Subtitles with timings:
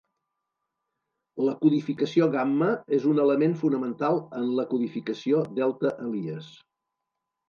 [1.47, 6.49] La codificació gamma és un element fonamental en la codificació delta Elias.